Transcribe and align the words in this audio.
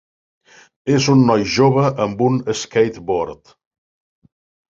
És 0.93 1.09
un 1.15 1.19
noi 1.31 1.43
jove 1.57 1.83
amb 2.07 2.25
un 2.29 2.39
skateboard 2.61 3.55